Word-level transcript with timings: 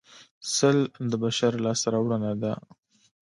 سل 0.55 0.77
د 1.11 1.13
بشر 1.23 1.51
لاسته 1.65 1.87
راوړنه 1.93 2.31
ده 2.41 2.53